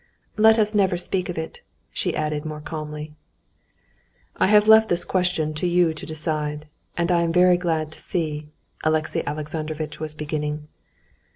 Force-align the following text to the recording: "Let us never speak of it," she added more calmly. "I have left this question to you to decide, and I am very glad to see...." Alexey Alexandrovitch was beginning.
"Let 0.35 0.57
us 0.57 0.73
never 0.73 0.97
speak 0.97 1.29
of 1.29 1.37
it," 1.37 1.61
she 1.91 2.15
added 2.15 2.43
more 2.43 2.59
calmly. 2.59 3.13
"I 4.37 4.47
have 4.47 4.67
left 4.67 4.89
this 4.89 5.05
question 5.05 5.53
to 5.53 5.67
you 5.67 5.93
to 5.93 6.05
decide, 6.07 6.65
and 6.97 7.11
I 7.11 7.21
am 7.21 7.31
very 7.31 7.55
glad 7.57 7.91
to 7.91 8.01
see...." 8.01 8.47
Alexey 8.83 9.21
Alexandrovitch 9.27 9.99
was 9.99 10.15
beginning. 10.15 10.67